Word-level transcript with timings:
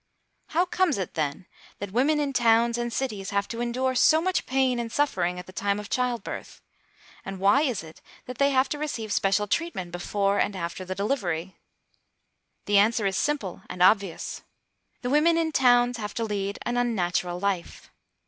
How 0.47 0.65
comes 0.65 0.97
it, 0.97 1.13
then, 1.13 1.45
that 1.77 1.91
women 1.93 2.19
in 2.19 2.33
towns 2.33 2.75
and 2.79 2.91
cities 2.91 3.29
have 3.29 3.47
to 3.49 3.61
endure 3.61 3.93
so 3.93 4.19
much 4.19 4.47
pain 4.47 4.79
and 4.79 4.91
suffering 4.91 5.37
at 5.37 5.45
the 5.45 5.53
time 5.53 5.79
of 5.79 5.91
child 5.91 6.23
birth? 6.23 6.59
And 7.23 7.39
why 7.39 7.61
is 7.61 7.83
it 7.83 8.01
that 8.25 8.39
they 8.39 8.49
have 8.49 8.67
to 8.69 8.79
receive 8.79 9.13
special 9.13 9.45
treatment 9.45 9.91
before 9.91 10.39
and 10.39 10.55
after 10.55 10.83
the 10.83 10.95
delivery? 10.95 11.55
The 12.65 12.79
answer 12.79 13.05
is 13.05 13.15
simple 13.15 13.61
and 13.69 13.83
obvious. 13.83 14.41
The 15.03 15.11
women 15.11 15.37
in 15.37 15.51
towns 15.51 15.97
have 15.97 16.15
to 16.15 16.23
lead 16.23 16.57
an 16.63 16.77
unnatural 16.77 17.39
life. 17.39 17.91